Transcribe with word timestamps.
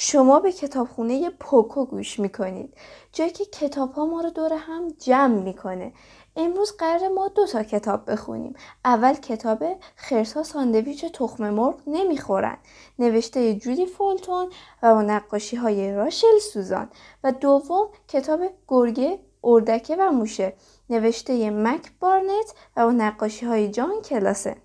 شما 0.00 0.40
به 0.40 0.52
کتابخونه 0.52 1.30
پوکو 1.30 1.84
گوش 1.84 2.20
می‌کنید. 2.20 2.74
جایی 3.12 3.30
که 3.30 3.44
کتاب 3.44 3.92
ها 3.92 4.06
ما 4.06 4.20
رو 4.20 4.30
دور 4.30 4.52
هم 4.52 4.88
جمع 4.88 5.42
می‌کنه. 5.42 5.92
امروز 6.36 6.76
قرار 6.76 7.08
ما 7.08 7.28
دو 7.28 7.46
تا 7.46 7.62
کتاب 7.62 8.10
بخونیم. 8.10 8.54
اول 8.84 9.14
کتاب 9.14 9.64
خرسا 9.96 10.42
ساندویچ 10.42 11.04
تخم 11.04 11.50
مرغ 11.50 11.80
نمی‌خورن. 11.86 12.56
نوشته 12.98 13.54
جودی 13.54 13.86
فولتون 13.86 14.50
و 14.82 14.94
با 14.94 15.02
نقاشی 15.02 15.56
های 15.56 15.92
راشل 15.92 16.38
سوزان. 16.52 16.88
و 17.24 17.32
دوم 17.32 17.88
کتاب 18.08 18.40
گرگه 18.68 19.18
اردکه 19.44 19.96
و 19.96 20.10
موشه. 20.10 20.52
نوشته 20.90 21.50
مک 21.50 21.90
بارنت 22.00 22.54
و 22.76 22.84
با 22.84 22.92
نقاشی 22.92 23.46
های 23.46 23.68
جان 23.68 24.02
کلاسه. 24.04 24.56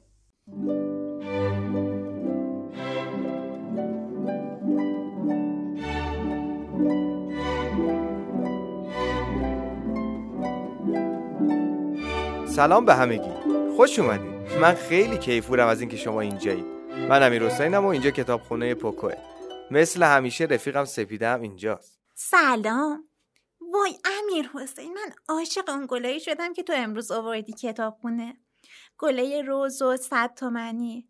سلام 12.56 12.86
به 12.86 12.96
همگی. 12.96 13.32
خوش 13.76 14.00
اومدید 14.00 14.58
من 14.62 14.74
خیلی 14.74 15.18
کیفورم 15.18 15.68
از 15.68 15.82
اینکه 15.82 15.98
شما 15.98 16.22
اینجایید. 16.22 16.66
من 17.10 17.24
امیر 17.24 17.44
حسینم 17.44 17.86
و 17.86 17.88
اینجا 17.88 18.12
کتابخونه 18.12 18.76
پوکوه. 18.76 19.14
مثل 19.72 20.04
همیشه 20.04 20.44
رفیقم 20.44 20.86
سپیدم 20.86 21.42
اینجاست. 21.42 22.00
سلام. 22.14 23.04
وای 23.74 23.96
امیر 24.06 24.50
حسین 24.54 24.94
من 24.94 25.14
عاشق 25.30 25.70
اون 25.70 25.86
گلایی 25.90 26.20
شدم 26.20 26.54
که 26.54 26.64
تو 26.64 26.74
امروز 26.76 27.12
آوردی 27.12 27.54
کتابخونه. 27.54 28.38
گله 28.98 29.42
روز 29.42 29.82
و 29.82 29.98
صد 29.98 30.34
تومنی. 30.36 31.08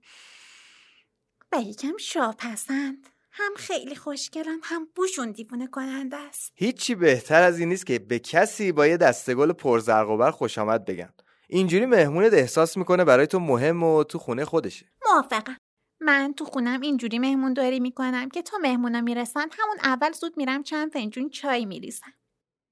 و 1.51 1.61
یکم 1.61 1.97
شاپسند. 1.97 3.07
هم 3.31 3.51
خیلی 3.57 3.95
خوشگلن 3.95 4.59
هم 4.63 4.87
بوشون 4.95 5.31
دیوونه 5.31 5.67
کننده 5.67 6.17
است. 6.17 6.51
هیچی 6.55 6.95
بهتر 6.95 7.43
از 7.43 7.59
این 7.59 7.69
نیست 7.69 7.85
که 7.85 7.99
به 7.99 8.19
کسی 8.19 8.71
با 8.71 8.87
یه 8.87 8.97
دسته 8.97 9.35
گل 9.35 9.51
پرزرق 9.51 10.09
و 10.09 10.31
خوش 10.31 10.57
آمد 10.57 10.85
بگن. 10.85 11.13
اینجوری 11.49 11.85
مهمونت 11.85 12.33
احساس 12.33 12.77
می‌کنه 12.77 13.05
برای 13.05 13.27
تو 13.27 13.39
مهم 13.39 13.83
و 13.83 14.03
تو 14.03 14.19
خونه 14.19 14.45
خودشه. 14.45 14.85
موافقم. 15.11 15.57
من 15.99 16.33
تو 16.37 16.45
خونم 16.45 16.81
اینجوری 16.81 17.19
مهمون 17.19 17.53
داری 17.53 17.79
می‌کنم 17.79 18.29
که 18.29 18.41
تا 18.41 18.57
مهمونا 18.57 19.01
می‌رسن 19.01 19.47
همون 19.59 19.77
اول 19.83 20.11
زود 20.11 20.37
میرم 20.37 20.63
چند 20.63 20.91
فنجون 20.91 21.29
چای 21.29 21.65
میریزم. 21.65 22.13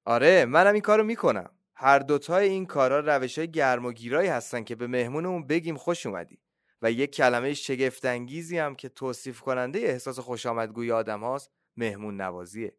آره 0.05 0.45
منم 0.45 0.73
این 0.73 0.81
کارو 0.81 1.03
می‌کنم. 1.03 1.49
هر 1.75 1.99
دوتای 1.99 2.49
این 2.49 2.65
کارا 2.65 2.99
روش 2.99 3.37
های 3.37 3.51
گرم 3.51 3.85
و 3.85 3.91
گیرایی 3.91 4.29
هستن 4.29 4.63
که 4.63 4.75
به 4.75 4.87
مهمونمون 4.87 5.47
بگیم 5.47 5.75
خوش 5.75 6.05
اومدی. 6.05 6.39
و 6.81 6.91
یک 6.91 7.15
کلمه 7.15 7.53
شگفتانگیزی 7.53 8.57
هم 8.57 8.75
که 8.75 8.89
توصیف 8.89 9.41
کننده 9.41 9.79
احساس 9.79 10.19
خوش 10.19 10.45
آمدگوی 10.45 10.91
آدم 10.91 11.19
هاست 11.19 11.51
مهمون 11.77 12.21
نوازیه 12.21 12.77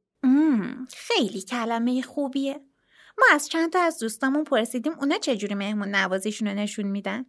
خیلی 0.95 1.43
کلمه 1.43 2.03
خوبیه. 2.03 2.61
ما 3.19 3.27
از 3.31 3.49
چند 3.49 3.73
تا 3.73 3.81
از 3.81 3.99
دوستامون 3.99 4.45
پرسیدیم 4.45 4.93
اونا 4.93 5.19
چجوری 5.19 5.55
مهمون 5.55 5.89
نوازیشون 5.89 6.49
رو 6.49 6.55
نشون 6.55 6.87
میدن. 6.87 7.27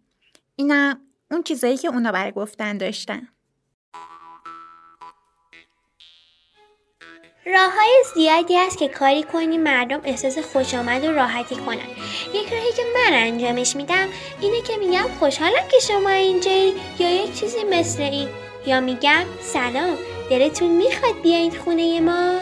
اینا 0.55 0.95
اون 1.31 1.43
چیزایی 1.43 1.77
که 1.77 1.87
اونا 1.87 2.11
برای 2.11 2.31
گفتن 2.31 2.77
داشتن. 2.77 3.27
راه 7.45 7.73
های 7.73 8.03
زیادی 8.15 8.55
هست 8.55 8.77
که 8.77 8.87
کاری 8.87 9.23
کنی 9.23 9.57
مردم 9.57 10.01
احساس 10.03 10.37
خوش 10.37 10.73
آمد 10.73 11.03
و 11.03 11.11
راحتی 11.11 11.55
کنن. 11.55 11.89
یک 12.33 12.53
راهی 12.53 12.71
که 12.75 12.83
من 12.95 13.13
انجامش 13.13 13.75
میدم 13.75 14.07
اینه 14.41 14.61
که 14.61 14.77
میگم 14.77 15.07
خوشحالم 15.19 15.67
که 15.71 15.79
شما 15.79 16.09
اینجایی 16.09 16.73
یا 16.99 17.23
یک 17.23 17.39
چیزی 17.39 17.63
مثل 17.63 18.01
این. 18.01 18.29
یا 18.67 18.79
میگم 18.79 19.25
سلام 19.41 19.97
دلتون 20.29 20.71
می‌خواد 20.71 21.21
بیاید 21.21 21.57
خونه 21.57 21.99
ما؟ 21.99 22.39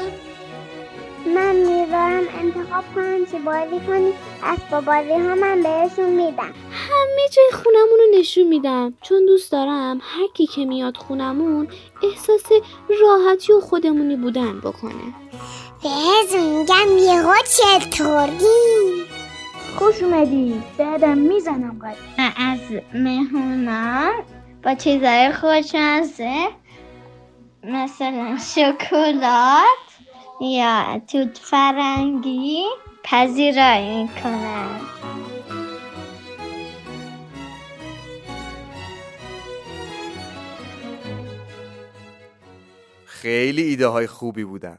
من 1.26 1.56
می‌ذارم 1.56 2.24
انتخاب 2.42 2.84
کنم 2.96 3.26
چی 3.26 3.40
بازی 3.40 3.80
کنی. 3.88 4.14
از 4.44 4.58
با 4.72 4.82
بازی 4.82 5.14
ها 5.14 5.36
من 5.36 5.62
بهشون 5.64 6.10
میدم. 6.10 6.54
همه 6.72 7.28
جای 7.32 7.52
خونمون 7.64 8.00
رو 8.00 8.20
نشون 8.20 8.48
میدم. 8.48 8.94
چون 9.02 9.26
دوست 9.26 9.52
دارم 9.52 10.02
هر 10.04 10.28
کی 10.34 10.46
که 10.46 10.66
میاد 10.66 10.98
خونمون 10.98 11.68
احساس 12.04 12.46
راحتی 13.02 13.54
و 13.54 13.60
خودمونی 13.60 14.16
بودن 14.16 14.60
بکنه. 14.60 15.14
بهز 15.84 16.36
میگم 16.36 16.98
یهو 16.98 17.34
چطوری؟ 17.58 19.06
خوش 19.76 20.04
اومدی. 20.04 20.64
بعدم 20.78 21.18
می‌زنم 21.18 21.80
قد. 21.84 21.96
از 22.38 22.60
مهمونان 22.94 24.14
با 24.64 24.76
چیزای 24.76 25.32
خوشمزه 25.32 26.48
مثلا 27.64 28.38
شکلات. 28.56 29.91
یا 30.42 31.02
توت 31.08 31.38
فرنگی 31.38 32.64
پذیرایی 33.04 34.08
کنن 34.24 34.80
خیلی 43.06 43.62
ایده 43.62 43.88
های 43.88 44.08
خوبی 44.08 44.44
بودن. 44.44 44.78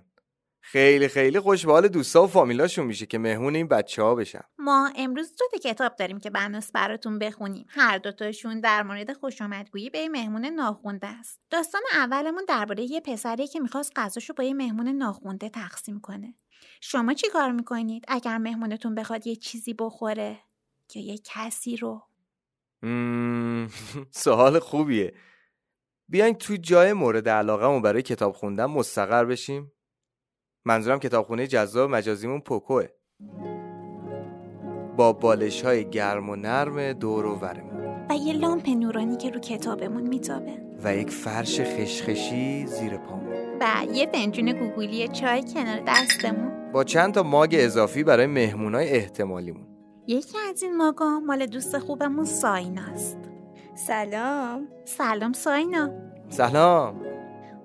خیلی 0.73 1.09
خیلی 1.09 1.41
خوش 1.41 1.67
به 1.67 1.73
حال 1.73 1.89
دوستا 1.89 2.25
و 2.25 2.27
فامیلاشون 2.27 2.87
میشه 2.87 3.07
که 3.07 3.19
مهمون 3.19 3.57
این 3.57 3.69
بچه 3.69 4.03
ها 4.03 4.15
بشن. 4.15 4.41
ما 4.59 4.93
امروز 4.97 5.33
دو 5.37 5.59
کتاب 5.59 5.97
داریم 5.97 6.19
که 6.19 6.31
بناس 6.31 6.73
براتون 6.73 7.19
بخونیم. 7.19 7.67
هر 7.69 7.99
دوتاشون 7.99 8.61
در 8.61 8.83
مورد 8.83 9.13
خوش 9.13 9.43
آمدگویی 9.43 9.91
به 9.91 10.09
مهمون 10.09 10.47
ناخونده 10.47 11.07
است. 11.07 11.41
داستان 11.51 11.83
اولمون 11.95 12.45
درباره 12.49 12.83
یه 12.83 13.01
پسری 13.01 13.47
که 13.47 13.61
می‌خواست 13.61 13.93
غذاشو 13.97 14.33
با 14.33 14.45
یه 14.45 14.55
مهمون 14.55 14.89
ناخونده 14.89 15.49
تقسیم 15.49 16.01
کنه. 16.01 16.35
شما 16.81 17.15
چی 17.15 17.29
کار 17.29 17.53
می‌کنید 17.53 18.05
اگر 18.09 18.39
مهمونتون 18.39 18.95
بخواد 18.95 19.27
یه 19.27 19.37
چیزی 19.37 19.75
بخوره 19.75 20.39
یا 20.95 21.03
یه 21.03 21.19
کسی 21.25 21.77
رو؟ 21.77 22.03
سوال 24.25 24.59
خوبیه. 24.59 25.15
بیاین 26.09 26.35
تو 26.35 26.57
جای 26.57 26.93
مورد 26.93 27.29
علاقه 27.29 27.81
برای 27.81 28.03
کتاب 28.03 28.33
خوندن 28.33 28.67
مستقر 28.67 29.25
بشیم. 29.25 29.73
منظورم 30.65 30.99
کتابخونه 30.99 31.47
جذاب 31.47 31.91
مجازیمون 31.91 32.41
پوکوه. 32.41 32.87
با 34.97 35.13
بالش 35.13 35.65
های 35.65 35.91
گرم 35.91 36.31
و 36.31 36.37
نرم 36.37 36.93
دور 36.93 37.27
و 37.27 37.37
ورمون. 37.37 38.07
و 38.11 38.15
یه 38.15 38.33
لامپ 38.33 38.69
نورانی 38.69 39.17
که 39.17 39.31
رو 39.31 39.41
کتابمون 39.41 40.03
میتابه. 40.03 40.53
و 40.85 40.97
یک 40.97 41.11
فرش 41.11 41.61
خشخشی 41.61 42.67
زیر 42.67 42.97
پامون. 42.97 43.33
و 43.61 43.67
یه 43.95 44.07
فنجون 44.07 44.53
گوگولی 44.53 45.09
چای 45.09 45.45
کنار 45.55 45.83
دستمون. 45.87 46.73
با 46.73 46.85
چند 46.85 47.15
تا 47.15 47.23
ماگ 47.23 47.57
اضافی 47.59 48.05
برای 48.05 48.27
مهمونای 48.27 48.89
احتمالیمون. 48.89 49.67
یکی 50.07 50.39
از 50.51 50.63
این 50.63 50.77
ماگا 50.77 51.21
مال 51.21 51.47
دوست 51.47 51.79
خوبمون 51.79 52.25
سایناست 52.25 53.19
سلام. 53.75 54.69
سلام 54.85 55.33
ساینا. 55.33 55.91
سلام. 56.29 57.12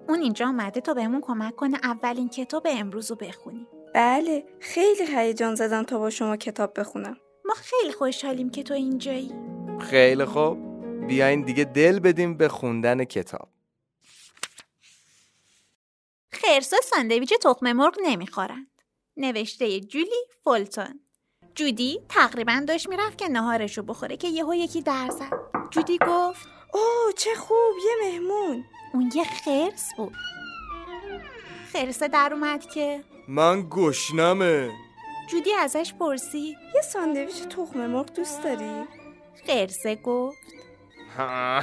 اون 0.09 0.21
اینجا 0.21 0.47
آمده 0.47 0.81
تا 0.81 0.93
بهمون 0.93 1.21
کمک 1.21 1.55
کنه 1.55 1.77
اولین 1.83 2.29
کتاب 2.29 2.67
امروز 2.69 3.11
رو 3.11 3.17
بخونیم 3.17 3.67
بله 3.93 4.45
خیلی 4.59 5.05
هیجان 5.15 5.55
زدم 5.55 5.83
تا 5.83 5.99
با 5.99 6.09
شما 6.09 6.37
کتاب 6.37 6.79
بخونم. 6.79 7.17
ما 7.45 7.53
خیلی 7.53 7.93
خوشحالیم 7.93 8.49
که 8.49 8.63
تو 8.63 8.73
اینجایی. 8.73 9.33
خیلی 9.79 10.25
خوب. 10.25 10.57
بیاین 11.07 11.41
دیگه 11.41 11.63
دل 11.63 11.99
بدیم 11.99 12.37
به 12.37 12.47
خوندن 12.47 13.03
کتاب. 13.03 13.49
خرسا 16.31 16.77
ساندویچ 16.83 17.33
تخم 17.41 17.71
مرغ 17.71 17.95
نمی‌خورند. 18.03 18.67
نوشته 19.17 19.79
جولی 19.79 20.25
فولتون. 20.43 20.99
جودی 21.55 22.01
تقریبا 22.09 22.63
داشت 22.67 22.89
می‌رفت 22.89 23.17
که 23.17 23.27
نهارشو 23.27 23.83
بخوره 23.83 24.17
که 24.17 24.27
یهو 24.27 24.53
یکی 24.53 24.81
در 24.81 25.09
زد. 25.09 25.69
جودی 25.69 25.97
گفت 26.07 26.47
اوه 26.73 27.13
چه 27.17 27.35
خوب 27.35 27.73
یه 27.85 28.09
مهمون. 28.09 28.65
اون 28.97 29.11
یه 29.15 29.23
خرس 29.23 29.93
بود. 29.97 30.15
خرسه 31.73 32.07
در 32.07 32.29
اومد 32.33 32.65
که. 32.69 33.03
من 33.27 33.67
گشنمه. 33.69 34.71
جودی 35.29 35.53
ازش 35.53 35.93
پرسید 35.99 36.57
یه 36.75 36.81
ساندویچ 36.81 37.43
تخم 37.43 37.85
مرغ 37.85 38.13
دوست 38.13 38.43
داری؟ 38.43 38.83
خرسه 39.47 39.95
گفت. 39.95 40.37
ها. 41.17 41.61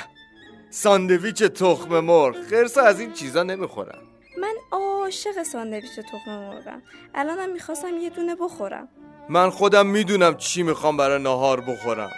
ساندویچ 0.71 1.43
تخم 1.43 2.01
مرغ. 2.01 2.47
خرسه 2.51 2.83
از 2.83 3.01
این 3.01 3.13
چیزا 3.13 3.43
نمی‌خورن 3.43 3.99
من 4.41 4.55
عاشق 4.71 5.43
ساندویچ 5.43 6.01
تخم 6.01 6.31
مرغم. 6.31 6.83
الانم 7.15 7.53
می‌خواستم 7.53 7.97
یه 7.97 8.11
دونه 8.11 8.35
بخورم. 8.35 8.89
من 9.29 9.51
خودم 9.51 9.87
می‌دونم 9.87 10.37
چی 10.37 10.63
می‌خوام 10.63 10.97
برای 10.97 11.23
نهار 11.23 11.61
بخورم. 11.61 12.11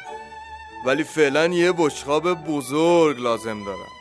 ولی 0.87 1.05
فعلا 1.05 1.47
یه 1.47 1.73
بشقاب 1.73 2.35
بزرگ 2.35 3.21
لازم 3.21 3.65
دارم. 3.65 3.96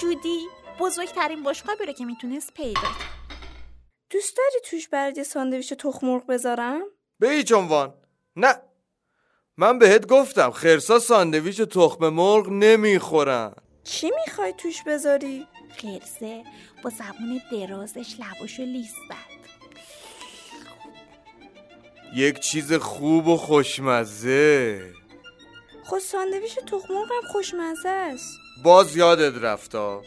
جودی 0.00 0.40
بزرگترین 0.80 1.42
بشقابی 1.42 1.86
رو 1.86 1.92
که 1.92 2.04
می‌تونست 2.04 2.54
پیدا 2.54 2.88
دوست 4.10 4.36
داری 4.36 4.60
توش 4.64 4.88
برای 4.88 5.24
ساندویچ 5.24 5.72
تخم 5.72 6.06
مرغ 6.06 6.26
بذارم؟ 6.26 6.82
به 7.18 7.30
هیچ 7.30 7.52
عنوان 7.52 7.94
نه. 8.36 8.54
من 9.56 9.78
بهت 9.78 10.06
گفتم 10.06 10.50
خرسا 10.50 10.98
ساندویچ 10.98 11.60
تخم 11.60 12.08
مرغ 12.08 12.48
نمی‌خورن. 12.48 13.54
چی 13.84 14.10
می‌خوای 14.26 14.52
توش 14.52 14.82
بذاری؟ 14.82 15.46
خرسه 15.76 16.44
با 16.84 16.90
زبون 16.90 17.40
درازش 17.52 18.16
لباشو 18.18 18.62
لیست 18.62 18.96
زد. 19.08 19.38
یک 22.14 22.38
چیز 22.38 22.72
خوب 22.72 23.26
و 23.26 23.36
خوشمزه. 23.36 24.92
خود 25.84 25.98
ساندویچ 25.98 26.58
تخم 26.58 26.94
مرغ 26.94 27.12
هم 27.12 27.28
خوشمزه 27.32 27.88
است. 27.88 28.47
باز 28.62 28.96
یادت 28.96 29.42
رفتا 29.42 30.02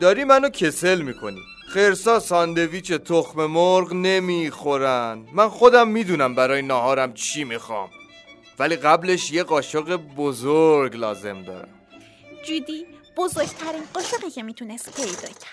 داری 0.00 0.24
منو 0.24 0.48
کسل 0.48 1.02
می‌کنی. 1.02 1.40
خرسا 1.68 2.20
ساندویچ 2.20 2.92
تخم 2.92 3.46
مرغ 3.46 3.92
نمی‌خورن. 3.92 5.26
من 5.32 5.48
خودم 5.48 5.88
می‌دونم 5.88 6.34
برای 6.34 6.62
ناهارم 6.62 7.14
چی 7.14 7.44
می‌خوام. 7.44 7.90
ولی 8.58 8.76
قبلش 8.76 9.32
یه 9.32 9.42
قاشق 9.42 9.96
بزرگ 9.96 10.96
لازم 10.96 11.42
دارم. 11.42 11.80
جودی 12.44 12.86
بزرگترین 13.16 13.82
قاشقی 13.94 14.30
که 14.30 14.42
می‌تونست 14.42 14.96
پیدا 14.96 15.28
کرد. 15.28 15.44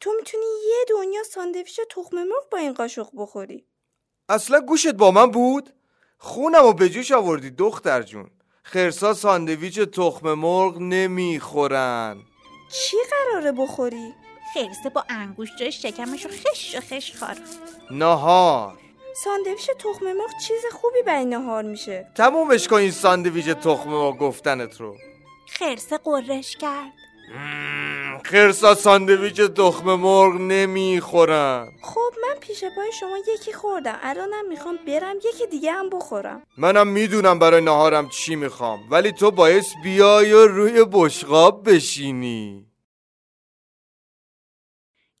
تو 0.00 0.10
می‌تونی 0.18 0.44
یه 0.68 0.84
دنیا 0.88 1.22
ساندویچ 1.22 1.80
تخم 1.90 2.16
مرغ 2.16 2.48
با 2.52 2.58
این 2.58 2.72
قاشق 2.72 3.08
بخوری. 3.16 3.64
اصلا 4.28 4.60
گوشت 4.60 4.94
با 4.94 5.10
من 5.10 5.30
بود؟ 5.30 5.70
خونم 6.18 6.64
و 6.64 6.72
به 6.72 6.88
جوش 6.88 7.12
آوردی 7.12 7.50
دختر 7.50 8.02
جون. 8.02 8.30
خرسا 8.62 9.14
ساندویچ 9.14 9.80
تخم 9.80 10.34
مرغ 10.34 10.78
نمی‌خورن. 10.78 12.22
چی 12.72 12.96
قراره 13.10 13.52
بخوری؟ 13.52 14.14
خرسه 14.54 14.88
با 14.94 15.04
انگشتای 15.08 15.72
شکمش 15.72 16.24
رو 16.24 16.30
خش 16.30 16.74
و 16.74 16.80
خش 16.80 17.16
خارد 17.16 17.40
نهار. 17.90 18.78
ساندویچ 19.24 19.70
تخم 19.70 20.12
مرغ 20.12 20.30
چیز 20.46 20.60
خوبی 20.72 21.02
برای 21.06 21.24
نهار 21.24 21.62
میشه. 21.62 22.06
تمومش 22.14 22.68
کن 22.68 22.76
این 22.76 22.90
ساندویچ 22.90 23.48
تخم 23.48 23.90
مرغ 23.90 24.18
گفتنت 24.18 24.80
رو. 24.80 24.96
خرسه 25.48 25.98
قررش 25.98 26.56
کرد. 26.56 26.92
مم، 27.34 27.59
خرسا 28.30 28.74
ساندویچ 28.74 29.40
تخم 29.40 29.94
مرغ 29.94 30.40
نمی‌خورن 30.40 31.72
خب 31.82 32.12
من 32.22 32.40
پیش 32.40 32.64
پای 32.76 32.92
شما 33.00 33.18
یکی 33.34 33.52
خوردم. 33.52 33.98
الانم 34.02 34.48
می‌خوام 34.48 34.76
برم 34.86 35.16
یکی 35.16 35.46
دیگه 35.46 35.72
هم 35.72 35.90
بخورم. 35.90 36.42
منم 36.56 36.86
می‌دونم 36.86 37.38
برای 37.38 37.60
نهارم 37.60 38.08
چی 38.08 38.36
می‌خوام 38.36 38.80
ولی 38.90 39.12
تو 39.12 39.30
باعث 39.30 39.72
بیای 39.84 40.32
و 40.32 40.46
روی 40.46 40.84
بشقاب 40.92 41.70
بشینی. 41.70 42.66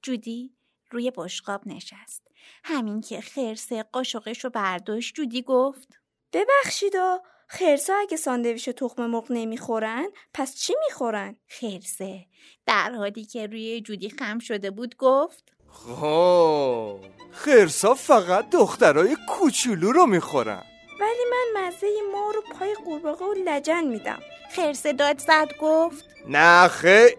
جودی 0.02 0.54
روی 0.90 1.12
بشقاب 1.16 1.60
نشست. 1.66 2.22
همین 2.64 3.00
که 3.00 3.20
خرسه 3.20 3.82
قاشقش 3.82 4.44
رو 4.44 4.50
برداشت 4.50 5.14
جودی 5.14 5.42
گفت 5.42 5.88
ببخشیدا 6.32 7.22
خرسا 7.52 7.94
اگه 7.94 8.16
ساندویچ 8.16 8.68
تخم 8.68 9.06
مرغ 9.06 9.26
نمی‌خورن 9.30 10.06
پس 10.34 10.54
چی 10.54 10.74
می‌خورن؟ 10.86 11.36
خرسه. 11.48 12.26
در 12.66 12.90
حالی 12.90 13.24
که 13.24 13.46
روی 13.46 13.80
جودی 13.80 14.10
خم 14.10 14.38
شده 14.38 14.70
بود 14.70 14.96
گفت 14.96 15.52
خب. 15.70 17.00
خرسا 17.30 17.94
فقط 17.94 18.50
دخترای 18.50 19.16
کوچولو 19.28 19.92
رو 19.92 20.06
می‌خورن. 20.06 20.62
ولی 21.00 21.24
من 21.30 21.66
مزه 21.66 21.86
مار 22.12 22.38
و 22.38 22.42
پای 22.58 22.74
قورباغه 22.84 23.24
و 23.24 23.34
لجن 23.46 23.84
میدم. 23.84 24.20
خرسه 24.56 24.92
داد 24.92 25.18
زد 25.18 25.48
گفت 25.60 26.04
نه 26.28 26.68
خیر. 26.68 27.16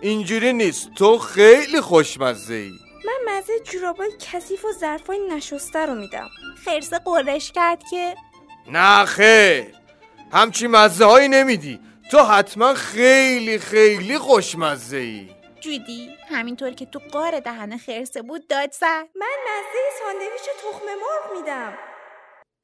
اینجوری 0.00 0.52
نیست. 0.52 0.94
تو 0.94 1.18
خیلی 1.18 1.80
خوشمزه 1.80 2.54
ای. 2.54 2.72
من 3.06 3.34
مزه 3.34 3.52
جورابای 3.60 4.10
کثیف 4.20 4.64
و 4.64 4.72
ظرفای 4.72 5.18
نشسته 5.30 5.78
رو 5.78 5.94
میدم. 5.94 6.28
خرسه 6.64 6.98
قررش 6.98 7.52
کرد 7.52 7.82
که 7.90 8.14
نه 8.68 9.04
خیر 9.04 9.74
همچی 10.32 10.66
مزه 10.66 11.04
هایی 11.04 11.28
نمیدی. 11.28 11.80
تو 12.10 12.18
حتما 12.18 12.74
خیلی 12.74 13.58
خیلی 13.58 14.18
خوشمزه 14.18 14.96
ای 14.96 15.30
جودی 15.60 16.16
همینطور 16.28 16.70
که 16.70 16.86
تو 16.86 16.98
قار 16.98 17.40
دهن 17.40 17.76
خرسه 17.76 18.22
بود 18.22 18.48
داد 18.48 18.72
زد 18.72 19.08
من 19.16 19.36
مزه 19.46 19.78
ساندویچ 20.00 20.42
تخم 20.58 20.84
مرغ 20.86 21.38
میدم. 21.38 21.78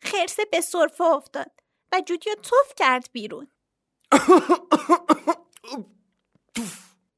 خرسه 0.02 0.44
به 0.44 0.60
صرفه 0.60 1.04
افتاد 1.04 1.50
و 1.92 2.00
جودی 2.06 2.30
رو 2.30 2.36
توف 2.42 2.74
کرد 2.76 3.08
بیرون. 3.12 3.46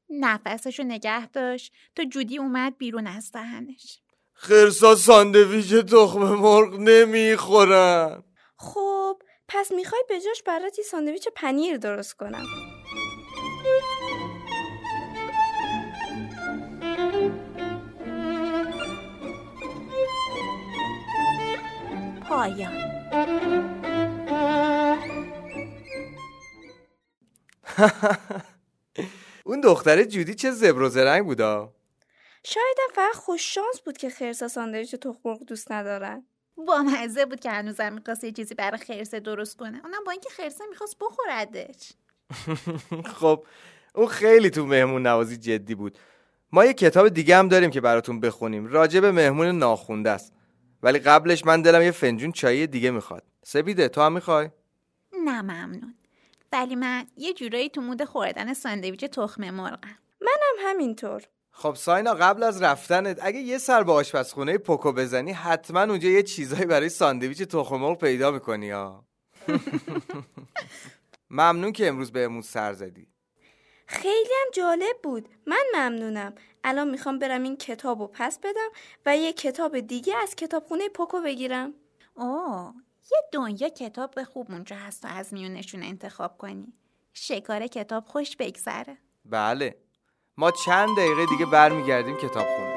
نفسشو 0.09 0.83
نگه 0.83 1.27
داشت. 1.27 1.73
تا 1.95 2.03
جودی 2.03 2.37
اومد 2.37 2.77
بیرون 2.77 3.07
از 3.07 3.31
دهنش. 3.31 3.99
خرسا 4.33 4.95
ساندویچ 4.95 5.73
تخم 5.73 6.19
مرغ 6.19 6.79
نمی‌خورن. 6.79 8.23
خب 8.65 9.21
پس 9.47 9.71
می‌خوای 9.71 10.03
به 10.09 10.21
جاش 10.21 10.43
برات 10.43 10.77
یه 10.79 10.83
ساندویچ 10.83 11.27
پنیر 11.35 11.77
درست 11.77 12.13
کنم. 12.13 12.45
پایان. 22.29 22.75
اون 29.45 29.61
دختره 29.61 30.05
جودی 30.05 30.35
چه 30.35 30.51
زبر 30.51 30.81
و 30.81 30.89
زرنگ 30.89 31.25
بودا؟ 31.25 31.73
شایدم 32.43 32.93
فقط 32.93 33.15
خوش 33.15 33.53
شانس 33.53 33.81
بود 33.81 33.97
که 33.97 34.09
خرسا 34.09 34.47
ساندویچ 34.47 34.95
تخم 34.95 35.19
مرغ 35.25 35.43
دوست 35.43 35.71
ندارن. 35.71 36.27
با 36.57 36.81
مزه 36.81 37.25
بود 37.25 37.39
که 37.39 37.51
هنوزم 37.51 37.93
می‌خواست 37.93 38.23
یه 38.23 38.31
چیزی 38.31 38.55
برای 38.55 38.77
خرسه 38.77 39.19
درست 39.19 39.57
کنه. 39.57 39.81
اونم 39.83 40.03
با 40.05 40.11
اینکه 40.11 40.29
خرسه 40.29 40.63
می‌خواست 40.69 40.97
بخوردش. 40.99 41.91
خب 43.19 43.43
اون 43.95 44.07
خیلی 44.07 44.49
تو 44.49 44.65
مهمون 44.65 45.07
نوازی 45.07 45.37
جدی 45.37 45.75
بود. 45.75 45.97
ما 46.51 46.65
یه 46.65 46.73
کتاب 46.73 47.09
دیگه 47.09 47.37
هم 47.37 47.47
داریم 47.47 47.69
که 47.69 47.81
براتون 47.81 48.19
بخونیم. 48.19 48.65
راجع 48.67 48.99
به 48.99 49.11
مهمون 49.11 49.47
ناخونده 49.47 50.09
است. 50.09 50.33
ولی 50.83 50.99
قبلش 50.99 51.45
من 51.45 51.61
دلم 51.61 51.81
یه 51.81 51.91
فنجون 51.91 52.31
چای 52.31 52.67
دیگه 52.67 52.91
می‌خواد. 52.91 53.23
سبیده 53.43 53.87
تو 53.89 54.01
هم 54.01 54.13
می‌خوای؟ 54.13 54.49
نه 55.25 55.41
ممنون. 55.41 55.95
ولی 56.51 56.75
من 56.75 57.05
یه 57.17 57.33
جورایی 57.33 57.69
تو 57.69 57.81
مود 57.81 58.03
خوردن 58.03 58.53
ساندویچ 58.53 59.05
تخم 59.05 59.49
مرغم 59.49 59.97
منم 60.21 60.69
همینطور. 60.69 61.21
خب 61.57 61.75
ساینا 61.75 62.13
قبل 62.13 62.43
از 62.43 62.61
رفتنت 62.61 63.19
اگه 63.21 63.39
یه 63.39 63.57
سر 63.57 63.83
به 63.83 63.91
آشپزخونه 63.91 64.57
پوکو 64.57 64.91
بزنی 64.91 65.31
حتما 65.31 65.81
اونجا 65.81 66.09
یه 66.09 66.23
چیزایی 66.23 66.65
برای 66.65 66.89
ساندویچ 66.89 67.41
تخم 67.41 67.75
مرغ 67.75 67.97
پیدا 67.97 68.31
می‌کنی 68.31 68.69
ها 68.69 69.05
ممنون 71.29 71.71
که 71.71 71.87
امروز 71.87 72.11
بهمون 72.11 72.41
سر 72.41 72.73
زدی. 72.73 73.07
خیلی 73.87 74.29
هم 74.41 74.51
جالب 74.53 74.95
بود. 75.03 75.29
من 75.45 75.63
ممنونم. 75.75 76.33
الان 76.63 76.89
می‌خوام 76.89 77.19
برم 77.19 77.43
این 77.43 77.57
کتاب 77.57 78.01
رو 78.01 78.07
پس 78.13 78.39
بدم 78.39 78.69
و 79.05 79.17
یه 79.17 79.33
کتاب 79.33 79.79
دیگه 79.79 80.15
از 80.15 80.35
کتابخونه 80.35 80.89
پوکو 80.89 81.21
بگیرم. 81.21 81.73
اوه 82.15 82.73
یه 83.11 83.17
دنیا 83.31 83.69
کتاب 83.69 84.23
خوب 84.23 84.51
اونجا 84.51 84.75
هست 84.75 85.05
و 85.05 85.07
از 85.07 85.33
میونشون 85.33 85.83
انتخاب 85.83 86.37
کنی. 86.37 86.73
شکار 87.13 87.67
کتاب 87.67 88.03
خوش 88.05 88.35
بگذره. 88.37 88.97
بله. 89.25 89.84
ما 90.37 90.51
چند 90.51 90.97
دقیقه 90.97 91.25
دیگه 91.25 91.45
برمیگردیم 91.45 92.17
کتابخونه. 92.17 92.75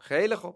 خیلی 0.00 0.36
خوب. 0.36 0.54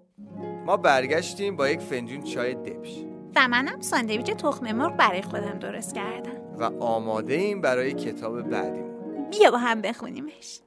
ما 0.67 0.77
برگشتیم 0.77 1.57
با 1.57 1.69
یک 1.69 1.81
فنجون 1.81 2.23
چای 2.23 2.55
دبش. 2.55 3.05
و 3.37 3.49
منم 3.49 3.81
ساندویچ 3.81 4.31
تخم 4.31 4.73
مرغ 4.73 4.97
برای 4.97 5.23
خودم 5.23 5.59
درست 5.59 5.95
کردم. 5.95 6.41
و 6.59 6.83
آماده 6.85 7.35
ایم 7.35 7.61
برای 7.61 7.93
کتاب 7.93 8.43
بعدیمون. 8.43 9.31
بیا 9.31 9.51
با 9.51 9.59
هم 9.59 9.83
بخونیمش. 9.83 10.61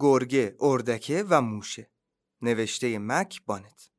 گرگه، 0.00 0.56
اردکه 0.60 1.24
و 1.30 1.40
موشه. 1.40 1.90
نوشته 2.42 2.98
مک 2.98 3.42
بانت. 3.46 3.90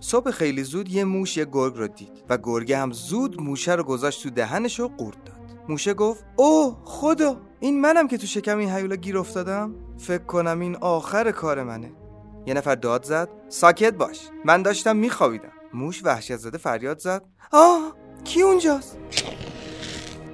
صبح 0.00 0.30
خیلی 0.30 0.62
زود 0.62 0.88
یه 0.88 1.04
موش 1.04 1.36
یه 1.36 1.44
گرگ 1.52 1.74
رو 1.76 1.88
دید 1.88 2.24
و 2.28 2.38
گرگه 2.42 2.78
هم 2.78 2.92
زود 2.92 3.40
موشه 3.40 3.74
رو 3.74 3.82
گذاشت 3.82 4.22
تو 4.22 4.30
دهنش 4.30 4.80
و 4.80 4.88
قورت 4.88 5.24
داد. 5.24 5.38
موشه 5.68 5.94
گفت 5.94 6.24
اوه 6.36 6.82
خدا! 6.84 7.40
این 7.60 7.80
منم 7.80 8.08
که 8.08 8.18
تو 8.18 8.26
شکم 8.26 8.58
این 8.58 8.70
هیولا 8.70 8.96
گیر 8.96 9.18
افتادم؟ 9.18 9.74
فکر 9.98 10.24
کنم 10.24 10.60
این 10.60 10.76
آخر 10.76 11.30
کار 11.30 11.62
منه. 11.62 11.92
یه 12.46 12.54
نفر 12.54 12.74
داد 12.74 13.04
زد 13.04 13.28
ساکت 13.48 13.94
باش. 13.94 14.20
من 14.44 14.62
داشتم 14.62 14.96
میخوابیدم. 14.96 15.52
موش 15.74 16.04
وحشت 16.04 16.36
زده 16.36 16.58
فریاد 16.58 16.98
زد 16.98 17.24
آه 17.52 17.96
کی 18.24 18.42
اونجاست؟ 18.42 18.98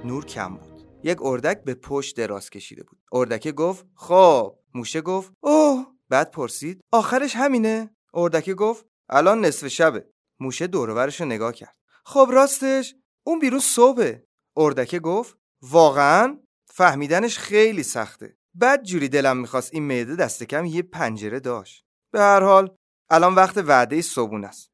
نور 0.05 0.25
کم 0.25 0.55
بود. 0.55 0.74
یک 1.05 1.17
اردک 1.21 1.63
به 1.63 1.73
پشت 1.73 2.17
دراز 2.17 2.49
کشیده 2.49 2.83
بود. 2.83 2.99
اردکه 3.11 3.51
گفت 3.51 3.85
خب. 3.95 4.55
موشه 4.73 5.01
گفت 5.01 5.33
اوه. 5.41 5.85
بعد 6.09 6.31
پرسید 6.31 6.81
آخرش 6.91 7.35
همینه؟ 7.35 7.95
اردکه 8.13 8.53
گفت 8.53 8.85
الان 9.09 9.45
نصف 9.45 9.67
شبه. 9.67 10.05
موشه 10.39 10.67
دورورش 10.67 11.21
رو 11.21 11.27
نگاه 11.27 11.53
کرد. 11.53 11.75
خب 12.05 12.27
راستش 12.31 12.95
اون 13.23 13.39
بیرون 13.39 13.59
صبحه. 13.59 14.25
اردکه 14.57 14.99
گفت 14.99 15.37
واقعا؟ 15.61 16.39
فهمیدنش 16.67 17.37
خیلی 17.37 17.83
سخته. 17.83 18.37
بعد 18.53 18.83
جوری 18.83 19.09
دلم 19.09 19.37
می‌خواست 19.37 19.73
این 19.73 19.83
معده 19.83 20.15
دست 20.15 20.43
کم 20.43 20.65
یه 20.65 20.81
پنجره 20.81 21.39
داشت. 21.39 21.85
به 22.11 22.19
هر 22.19 22.43
حال 22.43 22.75
الان 23.09 23.35
وقت 23.35 23.57
وعده 23.57 24.01
صبحونه 24.01 24.47
است. 24.47 24.71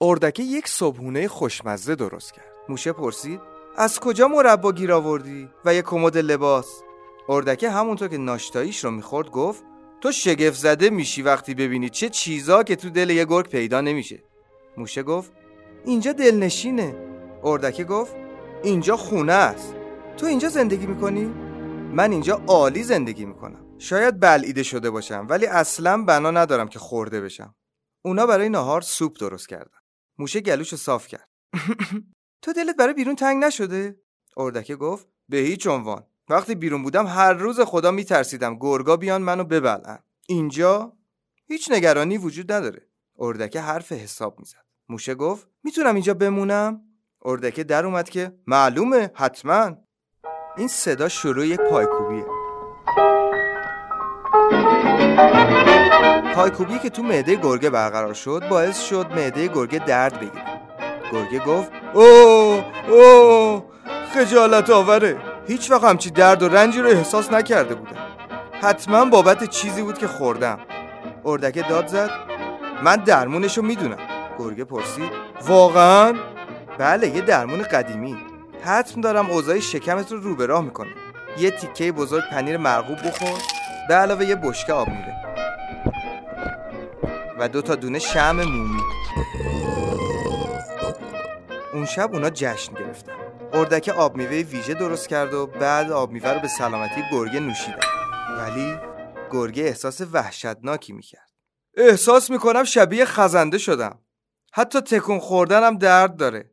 اردکه 0.00 0.42
یک 0.42 0.68
صبحونه 0.68 1.28
خوشمزه 1.28 1.94
درست 1.94 2.32
کرد. 2.32 2.52
موشه 2.68 2.92
پرسید 2.92 3.51
از 3.76 4.00
کجا 4.00 4.28
مربا 4.28 4.72
گیر 4.72 4.92
آوردی 4.92 5.48
و 5.64 5.74
یک 5.74 5.84
کمد 5.84 6.18
لباس؟ 6.18 6.82
اردکه 7.28 7.70
همونطور 7.70 8.08
که 8.08 8.18
ناشتاییش 8.18 8.84
رو 8.84 8.90
می‌خورد 8.90 9.30
گفت 9.30 9.64
تو 10.00 10.12
شگفت 10.12 10.58
زده 10.58 10.90
میشی 10.90 11.22
وقتی 11.22 11.54
ببینی 11.54 11.90
چه 11.90 12.08
چیزا 12.08 12.62
که 12.62 12.76
تو 12.76 12.90
دل 12.90 13.10
یه 13.10 13.24
گرگ 13.24 13.48
پیدا 13.48 13.80
نمیشه. 13.80 14.22
موشه 14.76 15.02
گفت 15.02 15.32
اینجا 15.84 16.12
دلنشینه. 16.12 16.96
اردکه 17.44 17.84
گفت 17.84 18.14
اینجا 18.62 18.96
خونه 18.96 19.32
است. 19.32 19.74
تو 20.16 20.26
اینجا 20.26 20.48
زندگی 20.48 20.86
می‌کنی؟ 20.86 21.24
من 21.94 22.12
اینجا 22.12 22.42
عالی 22.46 22.82
زندگی 22.82 23.24
می‌کنم. 23.24 23.66
شاید 23.78 24.20
بلعیده 24.20 24.62
شده 24.62 24.90
باشم 24.90 25.26
ولی 25.28 25.46
اصلا 25.46 26.04
بنا 26.04 26.30
ندارم 26.30 26.68
که 26.68 26.78
خورده 26.78 27.20
بشم. 27.20 27.54
اونا 28.04 28.26
برای 28.26 28.48
نهار 28.48 28.80
سوپ 28.80 29.18
درست 29.20 29.48
کردن. 29.48 29.78
موشه 30.18 30.40
گلوش 30.40 30.74
صاف 30.74 31.06
کرد. 31.06 31.28
تو 32.42 32.52
دلت 32.52 32.76
برای 32.76 32.94
بیرون 32.94 33.16
تنگ 33.16 33.44
نشده؟ 33.44 33.96
اردکه 34.36 34.76
گفت 34.76 35.06
به 35.28 35.36
هیچ 35.36 35.66
عنوان. 35.66 36.02
وقتی 36.28 36.54
بیرون 36.54 36.82
بودم 36.82 37.06
هر 37.06 37.32
روز 37.32 37.60
خدا 37.60 37.90
میترسیدم 37.90 38.58
گرگا 38.60 38.96
بیان 38.96 39.22
منو 39.22 39.44
ببلن 39.44 39.98
اینجا 40.28 40.92
هیچ 41.46 41.70
نگرانی 41.70 42.18
وجود 42.18 42.52
نداره. 42.52 42.88
اردکه 43.18 43.60
حرف 43.60 43.92
حساب 43.92 44.38
می‌زد. 44.38 44.64
موشه 44.88 45.14
گفت 45.14 45.48
می‌تونم 45.64 45.94
اینجا 45.94 46.14
بمونم؟ 46.14 46.80
اردکه 47.24 47.64
در 47.64 47.86
اومد 47.86 48.08
که 48.08 48.32
معلومه 48.46 49.10
حتما. 49.14 49.76
این 50.56 50.68
صدا 50.68 51.08
شروع 51.08 51.46
یک 51.46 51.60
پایکوبیه. 51.60 52.24
پایکوبی 56.34 56.78
که 56.78 56.90
تو 56.90 57.02
معده 57.02 57.36
گرگه 57.36 57.70
برقرار 57.70 58.14
شد 58.14 58.42
باعث 58.50 58.80
شد 58.80 59.06
معده 59.06 59.48
گرگه 59.48 59.78
درد 59.78 60.20
بگیره. 60.20 60.51
گرگه 61.12 61.38
گفت 61.38 61.70
اوه 61.94 62.64
اوه 62.88 63.62
خجالت 64.14 64.70
آوره. 64.70 65.16
هیچ 65.48 65.70
وقت 65.70 65.84
همچی 65.84 66.10
درد 66.10 66.42
و 66.42 66.48
رنجی 66.48 66.80
رو 66.80 66.88
احساس 66.88 67.32
نکرده 67.32 67.74
بودم. 67.74 67.96
حتما 68.62 69.04
بابت 69.04 69.44
چیزی 69.44 69.82
بود 69.82 69.98
که 69.98 70.08
خوردم. 70.08 70.58
اردکه 71.24 71.62
داد 71.62 71.86
زد 71.86 72.10
من 72.82 72.96
درمونش 72.96 73.58
رو 73.58 73.64
می‌دونم. 73.64 73.98
گرگه 74.38 74.64
پرسید 74.64 75.10
واقعا؟ 75.46 76.14
بله 76.78 77.08
یه 77.08 77.20
درمون 77.20 77.62
قدیمی. 77.62 78.16
حتم 78.64 79.00
دارم 79.00 79.30
اوضاع 79.30 79.58
شکمت 79.58 80.12
رو 80.12 80.20
رو 80.20 80.36
به 80.36 80.46
راه 80.46 80.64
می‌کنه 80.64 80.90
یه 81.38 81.50
تیکه 81.50 81.92
بزرگ 81.92 82.22
پنیر 82.30 82.56
مرغوب 82.56 82.98
بخور 82.98 83.38
به 83.88 83.94
علاوه 83.94 84.24
یه 84.24 84.36
بشکه 84.36 84.72
آب 84.72 84.88
میره 84.88 85.16
و 87.38 87.48
دو 87.48 87.62
تا 87.62 87.74
دونه 87.74 87.98
شم 87.98 88.32
مومی. 88.32 88.82
اون 91.82 91.90
شب 91.90 92.10
اونا 92.12 92.30
جشن 92.30 92.74
گرفتن. 92.74 93.12
اردکه 93.52 93.92
آب 93.92 94.16
میوه 94.16 94.36
ویژه 94.36 94.74
درست 94.74 95.08
کرد 95.08 95.34
و 95.34 95.46
بعد 95.46 95.92
آب 95.92 96.10
میوه 96.10 96.30
رو 96.30 96.40
به 96.40 96.48
سلامتی 96.48 97.02
گرگه 97.12 97.40
نوشیدن. 97.40 97.78
ولی 98.38 98.76
گرگه 99.30 99.64
احساس 99.64 100.00
وحشتناکی 100.12 100.92
می‌کرد. 100.92 101.30
احساس 101.76 102.30
می‌کنم 102.30 102.64
شبیه 102.64 103.04
خزنده 103.04 103.58
شدم. 103.58 103.98
حتی 104.52 104.80
تکون 104.80 105.18
خوردنم 105.18 105.78
درد 105.78 106.16
داره. 106.16 106.50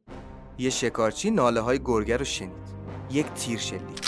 یه 0.57 0.69
شکارچی 0.69 1.31
ناله 1.31 1.59
های 1.59 1.79
گرگه 1.85 2.17
رو 2.17 2.25
شنید. 2.25 2.67
یک 3.11 3.33
تیر 3.33 3.59
شلیک. 3.59 4.01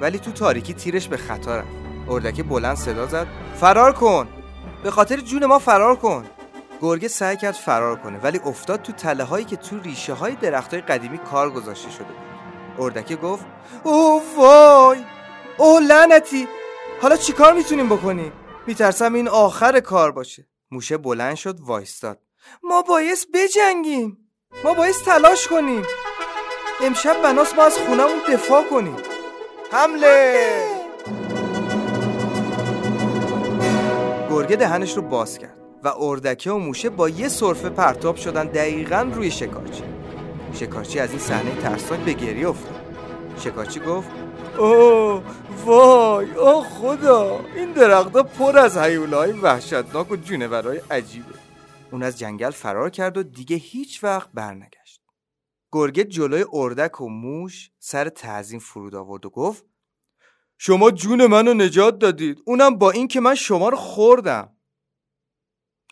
ولی 0.00 0.18
تو 0.18 0.32
تاریکی 0.32 0.74
تیرش 0.74 1.08
به 1.08 1.16
خطا 1.16 1.56
رفت. 1.56 1.68
اردکه 2.08 2.42
بلند 2.42 2.76
صدا 2.76 3.06
زد. 3.06 3.26
فرار 3.60 3.92
کن! 3.92 4.28
به 4.82 4.90
خاطر 4.90 5.16
جون 5.16 5.46
ما 5.46 5.58
فرار 5.58 5.96
کن! 5.96 6.24
گرگه 6.80 7.08
سعی 7.08 7.36
کرد 7.36 7.54
فرار 7.54 7.96
کنه 7.96 8.18
ولی 8.18 8.40
افتاد 8.44 8.82
تو 8.82 8.92
تله 8.92 9.24
هایی 9.24 9.44
که 9.44 9.56
تو 9.56 9.78
ریشه 9.80 10.12
های 10.12 10.34
درخت 10.34 10.74
های 10.74 10.82
قدیمی 10.82 11.18
کار 11.18 11.50
گذاشته 11.50 11.90
شده 11.90 12.04
بود. 12.04 12.16
اردکه 12.78 13.16
گفت 13.16 13.46
اوه 13.84 14.22
وای! 14.36 15.04
اوه 15.58 15.80
لعنتی! 15.80 16.48
حالا 17.02 17.16
چیکار 17.16 17.52
می‌تونیم 17.52 17.88
بکنیم؟ 17.88 18.32
میترسم 18.66 19.14
این 19.14 19.28
آخر 19.28 19.80
کار 19.80 20.12
باشه. 20.12 20.46
موشه 20.70 20.96
بلند 20.96 21.34
شد 21.34 21.60
وایستاد. 21.60 22.18
ما 22.62 22.82
باعث 22.82 23.26
بجنگیم! 23.34 24.30
ما 24.64 24.74
باعث 24.74 25.02
تلاش 25.04 25.48
کنیم! 25.48 25.82
امشب 26.82 27.22
بناس 27.22 27.54
ما 27.54 27.62
از 27.62 27.78
خونمون 27.78 28.18
دفاع 28.28 28.64
کنیم. 28.70 28.96
حمله! 29.72 30.64
گرگه 34.30 34.56
دهنش 34.56 34.96
رو 34.96 35.02
باز 35.02 35.38
کرد. 35.38 35.57
و 35.82 35.92
اردکه 35.98 36.50
و 36.50 36.58
موشه 36.58 36.90
با 36.90 37.08
یه 37.08 37.28
صرفه 37.28 37.68
پرتاب 37.68 38.16
شدن 38.16 38.46
دقیقا 38.46 39.10
روی 39.14 39.30
شکارچی. 39.30 39.82
شکارچی 40.52 40.98
از 40.98 41.10
این 41.10 41.18
صحنه 41.18 41.54
ترسناک 41.54 42.00
به 42.00 42.12
گریه 42.12 42.48
افتاد. 42.48 42.80
شکارچی 43.38 43.80
گفت 43.80 44.10
اوه 44.58 45.22
وای 45.64 46.34
آه 46.34 46.64
خدا 46.68 47.40
این 47.56 47.72
درختها 47.72 48.22
پر 48.22 48.58
از 48.58 48.78
حیولای 48.78 49.32
وحشتناک 49.32 50.10
و 50.10 50.16
جونورای 50.16 50.80
عجیبه. 50.90 51.34
اون 51.92 52.02
از 52.02 52.18
جنگل 52.18 52.50
فرار 52.50 52.90
کرد 52.90 53.16
و 53.16 53.22
دیگه 53.22 53.56
هیچ 53.56 54.04
وقت 54.04 54.28
برنگشت. 54.34 55.02
گرگه 55.72 56.04
جلوی 56.04 56.44
اردک 56.52 57.00
و 57.00 57.08
موش 57.08 57.70
سر 57.78 58.08
تعظیم 58.08 58.58
فرود 58.58 58.94
آورد 58.94 59.26
و 59.26 59.30
گفت 59.30 59.64
شما 60.58 60.90
جون 60.90 61.26
منو 61.26 61.54
نجات 61.54 61.98
دادید. 61.98 62.42
اونم 62.46 62.78
با 62.78 62.90
این 62.90 63.08
که 63.08 63.20
من 63.20 63.34
شما 63.34 63.68
رو 63.68 63.76
خوردم. 63.76 64.57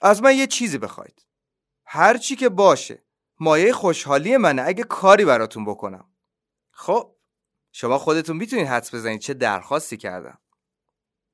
از 0.02 0.22
من 0.22 0.36
یه 0.36 0.46
چیزی 0.46 0.78
بخواید. 0.78 1.26
هر 1.84 2.16
چی 2.16 2.36
که 2.36 2.48
باشه 2.48 3.02
مایه 3.40 3.72
خوشحالی 3.72 4.36
منه. 4.36 4.62
اگه 4.66 4.84
کاری 4.84 5.24
براتون 5.24 5.64
بکنم. 5.64 6.08
خب 6.70 7.14
شما 7.72 7.98
خودتون 7.98 8.36
می‌تونید 8.36 8.66
حدس 8.66 8.94
بزنید 8.94 9.20
چه 9.20 9.34
درخواستی 9.34 9.96
کردم. 9.96 10.38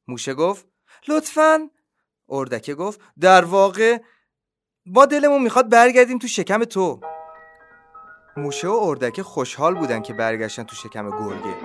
موشه 0.09 0.35
گفت 0.35 0.66
لطفا. 1.09 1.71
اردکه 2.28 2.75
گفت 2.75 3.00
در 3.21 3.45
واقع 3.45 3.99
ما 4.87 5.07
دلمون 5.07 5.42
می‌خواد 5.42 5.69
برگردیم 5.69 6.19
تو 6.19 6.28
شکم 6.28 6.64
تو. 6.64 7.00
موشه 8.37 8.69
و 8.69 8.78
اردکه 8.83 9.23
خوشحال 9.23 9.75
بودن 9.75 10.02
که 10.02 10.12
برگشتن 10.12 10.62
تو 10.62 10.76
شکم 10.76 11.11
گرگه. 11.11 11.57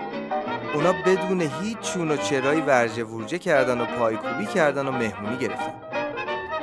اونا 0.73 0.93
بدون 0.93 1.41
هیچ 1.41 1.77
چون 1.77 2.11
و 2.11 2.17
چرایی 2.17 2.61
ورجه 2.61 3.03
ورجه 3.03 3.39
کردن 3.39 3.81
و 3.81 3.85
پایکوبی 3.85 4.45
کردن 4.45 4.87
و 4.87 4.91
مهمونی 4.91 5.37
گرفتن. 5.37 5.87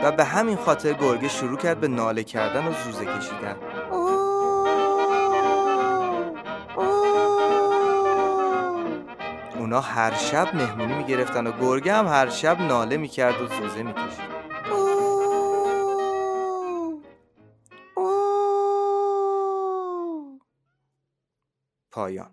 و 0.04 0.12
به 0.12 0.24
همین 0.24 0.56
خاطر 0.56 0.92
گرگه 0.92 1.28
شروع 1.28 1.58
کرد 1.58 1.80
به 1.80 1.88
ناله 1.88 2.24
کردن 2.24 2.66
و 2.66 2.72
زوزه 2.72 3.04
کشیدن. 3.04 3.56
اونا 9.58 9.80
هر 9.80 10.14
شب 10.14 10.54
مهمونی 10.54 10.94
می‌گرفتن 10.94 11.46
و 11.46 11.52
گرگه 11.60 11.94
هم 11.94 12.06
هر 12.06 12.30
شب 12.30 12.60
ناله 12.60 12.96
می‌کرد 12.96 13.42
و 13.42 13.46
زوزه 13.46 13.82
می‌کشید. 13.82 14.34
پایان. 21.90 22.30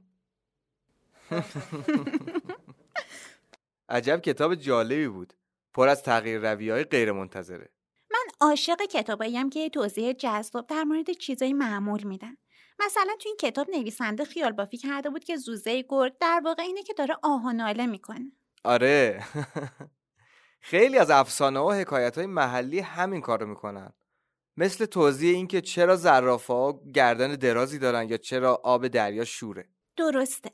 عجب 3.90 4.22
کتاب 4.22 4.56
جالبی 4.56 5.08
بود. 5.08 5.34
پر 5.74 5.88
از 5.88 6.04
تغییر 6.04 6.52
روی 6.52 6.70
های 6.70 6.84
غیر 6.84 7.12
منتظره 7.12 7.70
من 8.12 8.48
عاشق 8.48 8.82
کتاباییم 8.82 9.50
که 9.50 9.70
توضیح 9.70 10.14
جذاب 10.14 10.68
در 10.68 10.84
مورد 10.84 11.12
چیزای 11.12 11.54
معمول 11.54 12.04
میدن. 12.04 12.38
مثلا 12.86 13.16
تو 13.20 13.30
این 13.30 13.38
کتاب 13.40 13.70
نویسنده 13.70 14.26
خیال 14.26 14.52
بافی 14.52 14.78
کرده 14.78 15.10
بود 15.10 15.24
که 15.24 15.38
زوزه 15.38 15.86
گرگ 15.90 16.14
در 16.20 16.42
واقع 16.46 16.64
اینه 16.64 16.84
که 16.84 16.94
داره 16.94 17.16
آه 17.24 17.46
و 17.46 17.52
ناله 17.52 17.86
می‌کنه. 17.86 18.32
آره. 18.64 19.24
خیلی 20.72 20.98
از 20.98 21.10
افسانه 21.10 21.60
و 21.60 21.72
حکایت 21.72 22.18
های 22.18 22.28
محلی 22.28 22.80
همین 22.80 23.22
کارو 23.22 23.46
می‌کنن. 23.46 23.94
مثل 24.58 24.86
توضیح 24.86 25.36
اینکه 25.36 25.62
چرا 25.62 25.96
زرافه 25.96 26.54
ها 26.54 26.82
گردن 26.94 27.36
درازی 27.36 27.80
دارن 27.80 28.10
یا 28.10 28.18
چرا 28.18 28.62
آب 28.64 28.88
دریا 28.88 29.26
شوره. 29.26 29.70
درسته. 29.98 30.52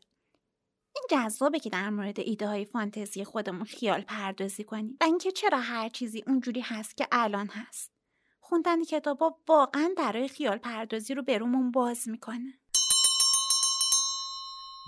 این 0.97 1.23
جذابه 1.23 1.59
که 1.59 1.69
در 1.69 1.89
مورد 1.89 2.19
ایده 2.19 2.47
های 2.47 2.65
فانتزی 2.65 3.23
خودمون 3.23 3.63
خیال 3.63 4.01
پردازی 4.01 4.63
کنیم 4.63 4.97
و 5.01 5.03
اینکه 5.03 5.31
چرا 5.31 5.59
هر 5.59 5.89
چیزی 5.89 6.23
اونجوری 6.27 6.61
هست 6.61 6.97
که 6.97 7.07
الان 7.11 7.47
هست. 7.47 7.91
خوندن 8.39 8.83
کتابا 8.83 9.35
واقعا 9.47 9.89
درای 9.97 10.27
خیال 10.27 10.57
پردازی 10.57 11.13
رو 11.13 11.23
به 11.23 11.37
رومون 11.37 11.71
باز 11.71 12.09
می‌کنه. 12.09 12.53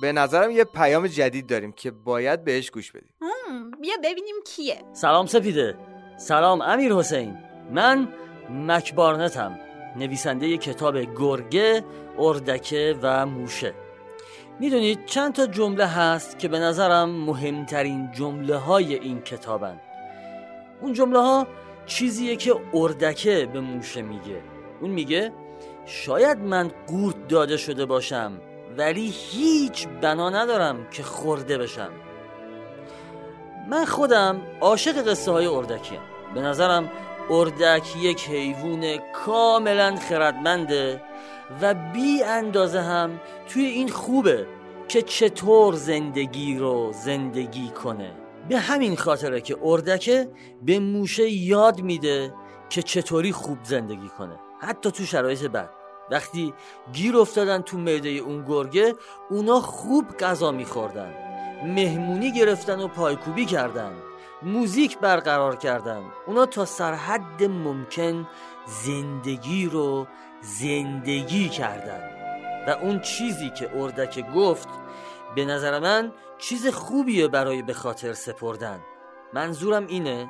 به 0.02 0.12
نظرم 0.12 0.52
یه 0.52 0.64
پیام 0.64 1.08
جدید 1.08 1.48
داریم 1.48 1.72
که 1.72 1.92
باید 1.92 2.44
بهش 2.44 2.72
گوش 2.72 2.92
بدیم. 2.92 3.14
بیا 3.82 3.96
ببینیم 4.04 4.36
کیه. 4.46 4.84
سلام 4.94 5.26
سپیده. 5.26 5.78
سلام 6.18 6.62
امیر 6.62 6.94
حسین. 6.94 7.38
من 7.72 8.14
مکبارنتم 8.50 9.60
نویسنده 9.96 10.58
کتاب 10.58 10.98
گرگه 10.98 11.86
اردکه 12.20 13.00
و 13.02 13.26
موشه. 13.26 13.89
می‌دونید 14.60 15.06
چند 15.06 15.34
تا 15.34 15.46
جمله 15.46 15.86
هست 15.86 16.40
که 16.40 16.48
به 16.48 16.60
نظرم 16.60 17.10
مهمترین 17.10 18.12
جمله 18.12 18.56
های 18.56 18.96
این 18.96 19.22
کتابن. 19.22 19.80
اون 20.82 20.94
جمله 20.94 21.20
ها 21.20 21.48
چیزیه 21.86 22.36
که 22.36 22.56
اردکه 22.74 23.50
به 23.54 23.60
موشه 23.60 24.02
میگه. 24.02 24.42
اون 24.82 24.92
میگه 24.92 25.32
شاید 25.86 26.38
من 26.38 26.72
قورت 26.88 27.28
داده 27.28 27.58
شده 27.58 27.86
باشم 27.86 28.32
ولی 28.78 29.08
هیچ 29.08 29.88
بنا 30.02 30.30
ندارم 30.30 30.90
که 30.92 31.04
خورده 31.04 31.58
بشم. 31.58 31.90
من 33.70 33.86
خودم 33.86 34.42
عاشق 34.62 35.08
قصه 35.08 35.32
های 35.32 35.46
اردکیم. 35.46 36.00
به 36.34 36.42
نظرم 36.42 36.92
اردک 37.30 37.96
یک 38.02 38.30
حیوان 38.30 38.98
کاملا 39.14 39.96
خردمنده 39.96 41.02
و 41.62 41.74
بی 41.74 42.24
اندازه 42.24 42.82
هم 42.82 43.20
توی 43.48 43.66
این 43.66 43.90
خوبه 43.90 44.48
که 44.88 45.02
چطور 45.02 45.74
زندگی 45.74 46.58
رو 46.58 46.92
زندگی 46.94 47.70
کنه. 47.70 48.12
به 48.50 48.60
همین 48.60 48.96
خاطره 48.96 49.42
که 49.42 49.58
اردکه 49.64 50.32
به 50.66 50.80
موشه 50.80 51.30
یاد 51.30 51.82
میده 51.82 52.34
که 52.70 52.82
چطوری 52.82 53.32
خوب 53.32 53.58
زندگی 53.64 54.10
کنه. 54.18 54.40
حتی 54.60 54.92
تو 54.92 55.04
شرایط 55.04 55.44
بد. 55.44 55.70
وقتی 56.12 56.54
گیر 56.94 57.18
افتادن 57.18 57.62
تو 57.62 57.78
معده 57.78 58.10
اون 58.10 58.46
گرگه 58.46 58.96
اونا 59.30 59.60
خوب 59.60 60.18
غذا 60.18 60.52
میخوردن 60.52 61.14
مهمونی 61.66 62.32
گرفتن 62.32 62.80
و 62.80 62.88
پایکوبی 62.88 63.46
کردن. 63.46 63.92
موزیک 64.42 64.98
برقرار 65.00 65.56
کردن 65.56 66.04
اونا 66.28 66.46
تا 66.46 66.66
سرحد 66.66 67.44
ممکن 67.44 68.28
زندگی 68.66 69.66
رو 69.66 70.08
زندگی 70.42 71.50
کردن. 71.50 72.20
و 72.68 72.70
اون 72.70 73.00
چیزی 73.00 73.50
که 73.50 73.78
اردک 73.78 74.32
گفت 74.32 74.68
به 75.36 75.46
نظر 75.46 75.80
من 75.80 76.12
چیز 76.38 76.68
خوبیه 76.68 77.28
برای 77.28 77.62
به 77.62 77.74
خاطر 77.74 78.14
سپردن. 78.14 78.80
منظورم 79.34 79.88
اینه 79.88 80.30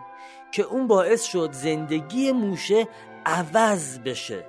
که 0.52 0.64
اون 0.64 0.88
باعث 0.88 1.24
شد 1.24 1.52
زندگی 1.52 2.32
موشه 2.32 2.88
عوض 3.26 4.00
بشه. 4.00 4.46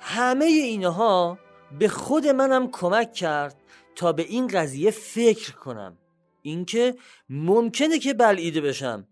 همه 0.00 0.44
اینها 0.44 1.38
به 1.78 1.88
خود 1.88 2.26
منم 2.26 2.70
کمک 2.70 3.12
کرد 3.12 3.56
تا 3.96 4.12
به 4.12 4.22
این 4.22 4.46
قضیه 4.46 4.90
فکر 4.90 5.52
کنم. 5.52 5.98
اینکه 6.42 6.96
ممکنه 7.28 7.98
که 7.98 8.14
بلعیده 8.14 8.60
بشم 8.60 9.08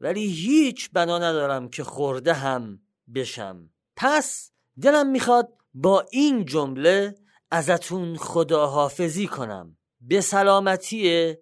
ولی 0.00 0.26
هیچ 0.26 0.90
بنا 0.92 1.18
ندارم 1.18 1.68
که 1.68 1.84
خورده 1.84 2.32
هم 2.32 2.80
بشم. 3.14 3.70
پس 3.96 4.50
دلم 4.82 5.10
می‌خواد 5.10 5.52
با 5.74 6.06
این 6.10 6.44
جمله 6.44 7.14
ازتون 7.50 8.16
خداحافظی 8.16 9.26
کنم. 9.26 9.76
به 10.00 10.20
سلامتی 10.20 11.34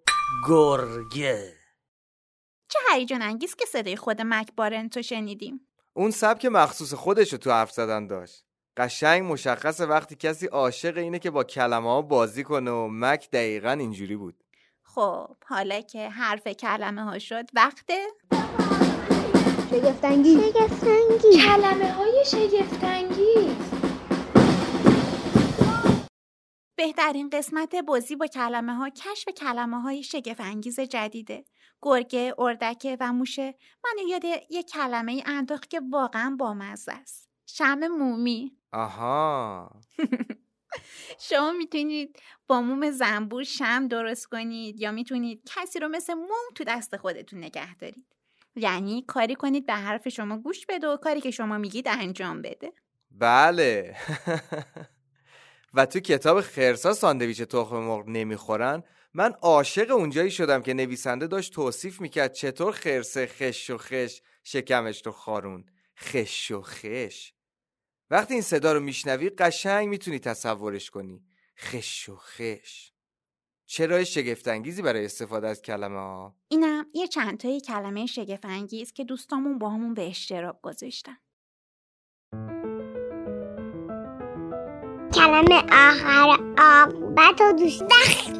گرگه. 0.47 1.53
چه 2.67 2.79
هیجان 2.93 3.21
انگیز 3.21 3.55
که 3.55 3.65
صدای 3.65 3.95
خود 3.95 4.21
مک 4.21 4.47
بارنتو 4.55 5.01
شنیدیم. 5.01 5.67
اون 5.93 6.11
سبک 6.11 6.45
مخصوص 6.45 6.93
خودش 6.93 7.31
رو 7.31 7.37
تو 7.37 7.51
حرف 7.51 7.71
زدن 7.71 8.07
داشت. 8.07 8.45
قشنگ 8.77 9.31
مشخصه 9.31 9.85
وقتی 9.85 10.15
کسی 10.15 10.47
عاشق 10.47 10.97
اینه 10.97 11.19
که 11.19 11.31
با 11.31 11.43
کلمه 11.43 11.89
ها 11.89 12.01
بازی 12.01 12.43
کنه 12.43 12.71
و 12.71 12.87
مک 12.87 13.29
دقیقا 13.31 13.71
اینجوری 13.71 14.15
بود. 14.15 14.43
خب 14.99 15.35
حالا 15.45 15.81
که 15.81 16.09
حرف 16.09 16.47
کلمه 16.47 17.03
ها 17.03 17.19
شد 17.19 17.45
وقته 17.53 18.07
شگفتنگی 19.71 20.35
شگفتنگی 20.35 21.37
کلمه 21.45 21.91
های 21.91 22.23
شگفتنگیز 22.25 23.71
بهترین 26.75 27.29
قسمت 27.29 27.75
بازی 27.75 28.15
با 28.15 28.27
کلمه 28.27 28.75
ها 28.75 28.89
کشف 28.89 29.29
کلمه 29.29 29.81
های 29.81 30.03
انگیز 30.39 30.79
جدیده. 30.79 31.45
گرگه، 31.81 32.33
اردکه 32.37 32.97
و 32.99 33.13
موشه 33.13 33.55
من 33.83 34.07
یاد 34.07 34.25
یه 34.49 34.63
کلمه 34.63 35.11
ای 35.11 35.23
انداخت 35.25 35.69
که 35.69 35.81
واقعا 35.91 36.35
بامزه 36.39 36.91
است. 36.91 37.29
شم 37.45 37.87
مومی. 37.87 38.57
آها. 38.73 39.71
شما 41.19 41.51
می‌تونید 41.51 42.19
با 42.47 42.61
موم 42.61 42.91
زنبور 42.91 43.43
شم 43.43 43.87
درست 43.87 44.25
کنید 44.27 44.79
یا 44.79 44.91
می‌تونید 44.91 45.41
کسی 45.45 45.79
رو 45.79 45.87
مثل 45.87 46.13
موم 46.13 46.49
تو 46.55 46.63
دست 46.63 46.97
خودتون 46.97 47.39
نگه 47.39 47.75
دارید. 47.75 48.05
یعنی 48.55 49.03
کاری 49.07 49.35
کنید 49.35 49.65
به 49.65 49.73
حرف 49.73 50.09
شما 50.09 50.37
گوش 50.37 50.65
بده 50.65 50.87
و 50.87 50.97
کاری 50.97 51.21
که 51.21 51.31
شما 51.31 51.57
میگید 51.57 51.87
انجام 51.87 52.41
بده. 52.41 52.73
بله. 53.11 53.95
و 55.73 55.85
تو 55.85 55.99
کتاب 55.99 56.41
خرسا 56.41 56.93
ساندویچ 56.93 57.41
تخم 57.41 57.75
مرغ 57.77 58.07
نمی‌خورن 58.07 58.83
من 59.13 59.31
عاشق 59.41 59.91
اونجایی 59.91 60.31
شدم 60.31 60.61
که 60.61 60.73
نویسنده 60.73 61.27
داشت 61.27 61.53
توصیف 61.53 62.01
می‌کرد 62.01 62.33
چطور 62.33 62.71
خرسه 62.71 63.27
خش 63.27 63.69
و 63.69 63.77
خش 63.77 64.21
شکمش 64.43 65.05
رو 65.05 65.11
خارون 65.11 65.65
خش 65.97 66.51
و 66.51 66.61
خش. 66.61 67.33
وقتی 68.11 68.33
این 68.33 68.43
صدا 68.43 68.73
رو 68.73 68.79
میشنوی 68.79 69.29
قشنگ 69.29 69.87
می‌تونی 69.87 70.19
تصورش 70.19 70.89
کنی. 70.89 71.23
خش 71.57 72.09
و 72.09 72.15
خش. 72.15 72.91
چرا 73.65 74.03
شگفتانگیزی 74.03 74.81
برای 74.81 75.05
استفاده 75.05 75.47
از 75.47 75.61
کلمه 75.61 75.99
ها 75.99 76.35
اینم 76.47 76.85
یه 76.93 77.07
چند 77.07 77.37
تایی 77.37 77.61
کلمه 77.61 78.05
شگفت 78.05 78.45
انگیز 78.45 78.93
که 78.93 79.03
دوستامون 79.03 79.59
با 79.59 79.69
همون 79.69 79.93
به 79.93 80.07
اشتراک 80.07 80.61
گذاشتن. 80.61 81.17
کلمه 85.13 85.63
آخر 85.71 86.39
عاقبت 86.57 87.41
و 87.41 87.53
دوست 87.53 87.81
وقتی 87.81 88.33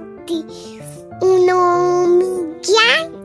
اونو 1.21 2.05
میگن 2.17 3.18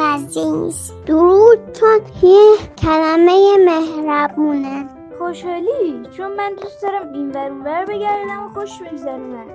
از 0.00 0.38
نیست 0.38 0.94
درود 1.06 1.58
چون 1.72 2.00
یه 2.22 2.56
کلمه 2.82 3.56
مهربونه. 3.64 4.88
خوشحالی؟ 5.18 6.08
چون 6.16 6.32
من 6.36 6.52
دوست 6.62 6.82
دارم 6.82 7.12
این 7.12 7.30
ور 7.30 7.48
اونور 7.48 7.84
بگردم 7.84 8.46
و 8.46 8.60
خوش 8.60 8.70
بگذرونم. 8.82 9.46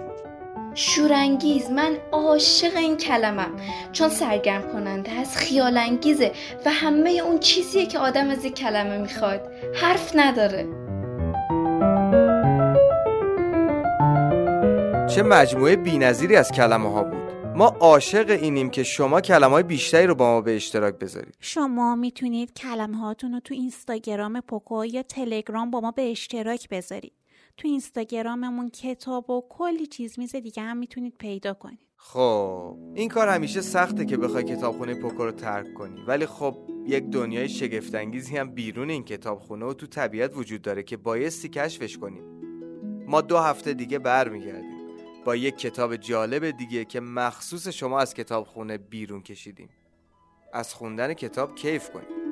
شورانگیز 0.73 1.71
من 1.71 1.97
عاشق 2.11 2.77
این 2.77 2.97
کلمم. 2.97 3.51
چون 3.91 4.09
سرگرم 4.09 4.61
کننده 4.61 5.11
است 5.11 5.37
خیال 5.37 5.77
انگیزه 5.77 6.31
و 6.65 6.69
همه 6.69 7.09
اون 7.09 7.39
چیزیه 7.39 7.85
که 7.85 7.99
آدم 7.99 8.29
از 8.29 8.45
یک 8.45 8.55
کلمه 8.55 8.97
می‌خواد. 8.97 9.41
حرف 9.73 10.11
نداره. 10.15 10.67
چه 15.07 15.23
مجموعه 15.23 15.75
بینظیری 15.75 16.35
از 16.35 16.51
کلمه 16.51 16.91
ها 16.93 17.03
بود. 17.03 17.24
ما 17.57 17.67
عاشق 17.67 18.29
اینیم 18.29 18.69
که 18.69 18.83
شما 18.83 19.21
کلمه 19.21 19.51
های 19.51 19.63
بیشتری 19.63 20.07
رو 20.07 20.15
با 20.15 20.25
ما 20.25 20.41
به 20.41 20.55
اشتراک 20.55 20.95
بذارید. 20.95 21.37
شما 21.39 21.95
می‌تونید 21.95 22.53
کلمه 22.53 22.97
هاتون 22.97 23.33
رو 23.33 23.39
تو 23.39 23.53
اینستاگرام 23.53 24.41
پوکو 24.41 24.85
یا 24.85 25.03
تلگرام 25.03 25.71
با 25.71 25.81
ما 25.81 25.91
به 25.91 26.11
اشتراک 26.11 26.69
بذارید. 26.69 27.13
تو 27.57 27.67
اینستاگراممون 27.67 28.69
کتاب 28.69 29.29
و 29.29 29.43
کلی 29.49 29.87
چیز 29.87 30.19
میز 30.19 30.35
دیگه 30.35 30.63
هم 30.63 30.77
می‌تونید 30.77 31.13
پیدا 31.19 31.53
کنید. 31.53 31.79
خب 31.97 32.77
این 32.93 33.09
کار 33.09 33.27
همیشه 33.27 33.61
سخته 33.61 34.05
که 34.05 34.17
بخوای 34.17 34.43
کتابخونه 34.43 34.95
پوکو 34.95 35.23
رو 35.25 35.31
ترک 35.31 35.73
کنی. 35.73 36.01
ولی 36.07 36.25
خب 36.25 36.57
یک 36.87 37.03
دنیای 37.03 37.49
شگفتانگیزی 37.49 38.37
هم 38.37 38.49
بیرون 38.49 38.89
این 38.89 39.03
کتابخونه 39.03 39.65
و 39.65 39.73
تو 39.73 39.87
طبیعت 39.87 40.37
وجود 40.37 40.61
داره 40.61 40.83
که 40.83 40.97
بایستی 40.97 41.49
کشفش 41.49 41.97
کنیم. 41.97 42.23
ما 43.07 43.21
دو 43.21 43.37
هفته 43.37 43.73
دیگه 43.73 43.99
برمیگردیم. 43.99 44.64
با 45.25 45.35
یک 45.35 45.57
کتاب 45.57 45.95
جالب 45.95 46.51
دیگه 46.51 46.85
که 46.85 46.99
مخصوص 46.99 47.67
شما 47.67 47.99
از 47.99 48.13
کتابخونه 48.13 48.77
بیرون 48.77 49.21
کشیدیم. 49.21 49.69
از 50.53 50.73
خوندن 50.73 51.13
کتاب 51.13 51.55
کیف 51.55 51.89
کنید. 51.89 52.25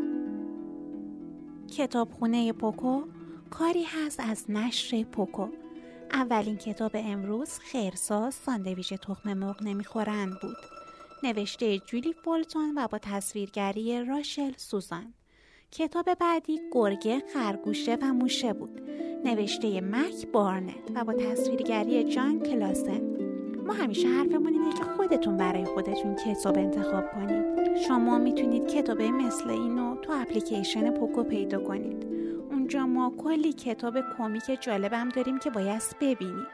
کتابخونه 1.78 2.54
پوکو 2.54 3.04
کاری 3.50 3.84
هست 3.84 4.20
از 4.20 4.52
نشر 4.52 5.04
پوکو. 5.04 5.48
اولین 6.12 6.58
کتاب 6.58 6.92
امروز 6.96 7.60
خیرساز 7.60 8.34
ساندویچ 8.34 8.94
تخم 8.94 9.34
مرغ 9.34 9.64
نمی‌خورند 9.64 10.40
بود. 10.42 10.58
نوشته 11.24 11.80
جولی 11.80 12.16
بولتون 12.26 12.78
و 12.78 12.88
با 12.88 12.98
تصویرگری 12.98 14.06
راشل 14.06 14.52
سوزان. 14.58 15.14
کتاب 15.76 16.14
بعدی 16.14 16.62
گرگه 16.72 17.24
خرگوشه 17.34 17.98
و 18.02 18.06
موشه 18.14 18.54
بود. 18.54 18.82
نوشته 19.26 19.82
مک 19.82 20.28
بارنت 20.32 20.92
و 20.96 21.04
با 21.04 21.14
تصویرگری 21.14 22.04
جان 22.04 22.40
کلاسن. 22.40 23.02
ما 23.66 23.74
همیشه 23.74 24.08
حرفمون 24.08 24.54
اینه 24.54 24.74
که 24.74 24.84
خودتون 24.84 25.38
برای 25.38 25.66
خودتون 25.66 26.16
کتاب 26.16 26.58
انتخاب 26.58 27.12
کنید. 27.12 27.76
شما 27.88 28.18
می‌تونید 28.18 28.68
کتابه 28.68 29.12
مثل 29.12 29.50
اینو 29.50 29.96
تو 29.96 30.14
اپلیکیشن 30.22 30.92
پوکو 30.92 31.24
پیدا 31.24 31.60
کنید. 31.60 32.08
اونجا 32.52 32.86
ما 32.86 33.14
کلی 33.18 33.54
کتاب 33.54 33.98
کمیک 34.18 34.62
جالبم 34.62 35.10
داریم 35.10 35.40
که 35.40 35.50
باید 35.50 35.82
ببینید. 36.02 36.48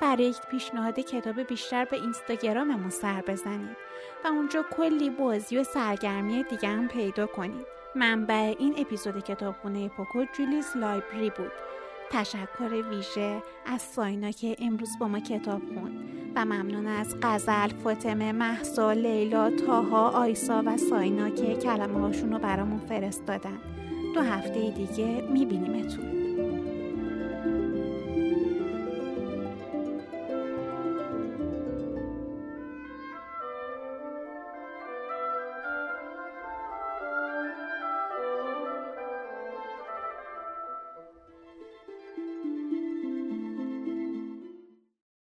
برای 0.00 0.24
یک 0.24 0.40
پیشنهاد 0.50 1.00
کتاب 1.00 1.40
بیشتر 1.40 1.84
به 1.84 1.96
اینستاگراممون 1.96 2.90
سر 2.90 3.22
بزنید 3.28 3.76
و 4.24 4.28
اونجا 4.28 4.64
کلی 4.76 5.10
بازی 5.10 5.58
و 5.58 5.64
سرگرمی 5.64 6.42
دیگه 6.42 6.68
هم 6.68 6.88
پیدا 6.88 7.26
کنید. 7.26 7.73
منبع 7.96 8.54
این 8.58 8.74
اپیزود 8.78 9.24
کتابخونه 9.24 9.88
پوکو 9.88 10.24
جولیز 10.38 10.66
لایبری 10.76 11.30
بود. 11.30 11.52
تشکر 12.10 12.72
ویژه 12.90 13.42
از 13.66 13.82
ساینا 13.82 14.30
که 14.30 14.56
امروز 14.58 14.88
با 15.00 15.08
ما 15.08 15.20
کتاب 15.20 15.62
خوند 15.74 16.04
و 16.36 16.44
ممنون 16.44 16.86
از 16.86 17.16
غزل، 17.22 17.68
فاطمه، 17.68 18.32
محسا، 18.32 18.92
لیلا، 18.92 19.50
تاها، 19.50 20.08
آیسا 20.08 20.62
و 20.66 20.76
ساینا 20.76 21.30
که 21.30 21.54
کلمه 21.54 22.00
هاشون 22.00 22.32
رو 22.32 22.38
برامون 22.38 22.78
فرستادن. 22.78 23.58
دو 24.14 24.20
هفته 24.20 24.70
دیگه 24.70 25.28
میبینیمتون. 25.32 26.13